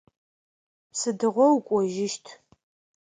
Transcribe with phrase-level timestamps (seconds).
[0.99, 2.25] Сыдыгъо укӏожьыщт?